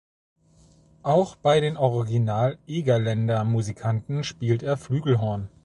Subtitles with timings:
[1.03, 5.47] Auch bei den Original Egerländer Musikanten spielt er Flügelhorn.